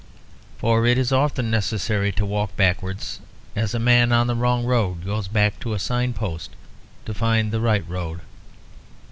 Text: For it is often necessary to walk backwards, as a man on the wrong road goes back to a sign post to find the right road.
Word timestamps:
For 0.57 0.87
it 0.87 0.97
is 0.97 1.11
often 1.11 1.51
necessary 1.51 2.11
to 2.13 2.25
walk 2.25 2.55
backwards, 2.57 3.19
as 3.55 3.75
a 3.75 3.79
man 3.79 4.11
on 4.11 4.25
the 4.25 4.33
wrong 4.33 4.65
road 4.65 5.05
goes 5.05 5.27
back 5.27 5.59
to 5.59 5.75
a 5.75 5.77
sign 5.79 6.11
post 6.13 6.55
to 7.05 7.13
find 7.13 7.51
the 7.51 7.61
right 7.61 7.87
road. 7.87 8.21